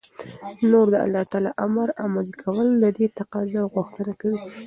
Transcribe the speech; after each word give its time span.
نو 0.69 0.79
دالله 0.95 1.23
تعالى 1.31 1.51
امر 1.65 1.87
عملي 2.03 2.33
كول 2.43 2.67
ددې 2.83 3.05
تقاضا 3.19 3.59
او 3.63 3.67
غوښتنه 3.75 4.11
كوي 4.21 4.39